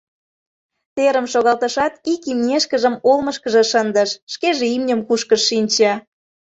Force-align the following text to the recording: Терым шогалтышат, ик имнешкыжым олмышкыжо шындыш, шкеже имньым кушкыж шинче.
Терым 0.95 1.25
шогалтышат, 1.33 1.93
ик 2.13 2.21
имнешкыжым 2.31 2.95
олмышкыжо 3.09 3.63
шындыш, 3.71 4.09
шкеже 4.33 4.65
имньым 4.75 5.01
кушкыж 5.07 5.41
шинче. 5.49 5.91